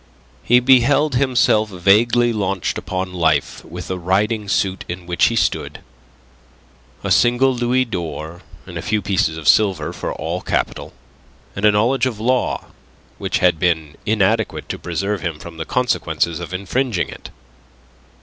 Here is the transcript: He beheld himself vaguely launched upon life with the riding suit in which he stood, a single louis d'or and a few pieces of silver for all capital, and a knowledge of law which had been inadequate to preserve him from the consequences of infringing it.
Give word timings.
He 0.41 0.59
beheld 0.59 1.13
himself 1.13 1.69
vaguely 1.69 2.33
launched 2.33 2.79
upon 2.79 3.13
life 3.13 3.63
with 3.63 3.87
the 3.87 3.99
riding 3.99 4.49
suit 4.49 4.83
in 4.89 5.05
which 5.05 5.25
he 5.25 5.35
stood, 5.35 5.77
a 7.03 7.11
single 7.11 7.53
louis 7.53 7.85
d'or 7.85 8.41
and 8.65 8.79
a 8.79 8.81
few 8.81 9.03
pieces 9.03 9.37
of 9.37 9.47
silver 9.47 9.93
for 9.93 10.11
all 10.11 10.41
capital, 10.41 10.91
and 11.55 11.65
a 11.65 11.71
knowledge 11.71 12.07
of 12.07 12.19
law 12.19 12.69
which 13.19 13.37
had 13.45 13.59
been 13.59 13.95
inadequate 14.03 14.67
to 14.69 14.79
preserve 14.79 15.21
him 15.21 15.37
from 15.37 15.57
the 15.57 15.65
consequences 15.65 16.39
of 16.39 16.51
infringing 16.51 17.07
it. 17.09 17.29